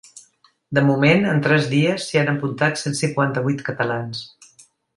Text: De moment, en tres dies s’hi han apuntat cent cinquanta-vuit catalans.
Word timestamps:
De 0.77 0.83
moment, 0.85 1.21
en 1.33 1.41
tres 1.47 1.67
dies 1.73 2.07
s’hi 2.07 2.21
han 2.23 2.31
apuntat 2.33 2.81
cent 2.85 2.97
cinquanta-vuit 3.03 3.63
catalans. 3.69 4.27